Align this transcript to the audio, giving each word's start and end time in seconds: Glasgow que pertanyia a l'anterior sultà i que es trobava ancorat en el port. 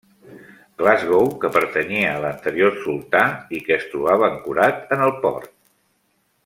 Glasgow 0.81 1.27
que 1.43 1.51
pertanyia 1.57 2.07
a 2.13 2.23
l'anterior 2.23 2.75
sultà 2.87 3.21
i 3.59 3.63
que 3.69 3.77
es 3.79 3.87
trobava 3.93 4.31
ancorat 4.33 4.97
en 4.97 5.09
el 5.11 5.15
port. 5.27 5.57